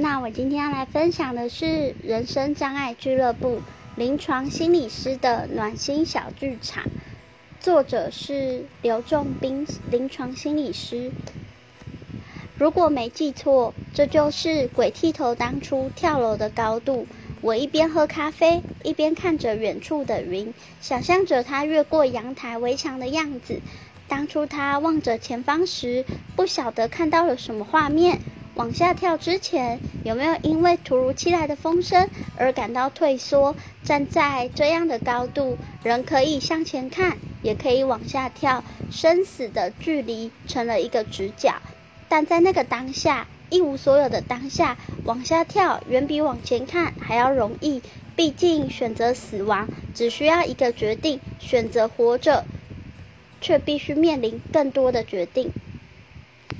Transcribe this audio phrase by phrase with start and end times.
[0.00, 3.60] 那我今天要来分享的是人生障碍俱乐部
[3.96, 6.84] 临床心理师的暖心小剧场，
[7.58, 11.10] 作者是刘仲斌，临床心理师。
[12.56, 17.08] 如果没记错，这就是鬼剃头当初跳楼的高度。
[17.40, 23.60] 我一边喝咖啡，一边看着远处的云，想象着他越过阳台围墙的样子。
[24.06, 26.04] 当初他望着前方时，
[26.36, 28.20] 不晓得看到了什么画面。
[28.58, 33.54] 往下跳之前，有没有因为突如其来的风声而感到退缩？
[33.84, 41.62] 站在这样的高度，人可以向前看，也可以往下跳，生死的距离成了一个直角。
[42.08, 47.80] 但在那个当下，一无所有的当下，往下跳远比往前看还要容易。
[48.16, 52.44] 毕竟选择死亡只需要一个决定，选择活着
[53.40, 55.52] 却必须面临更多的决定。